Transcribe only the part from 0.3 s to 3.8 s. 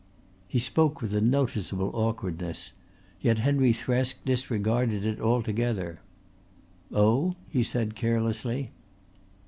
He spoke with a noticeable awkwardness, yet Henry